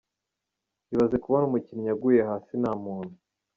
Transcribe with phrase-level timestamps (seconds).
[0.93, 3.13] Ibaze kubona umukinnyi aguye hasi nta muntu.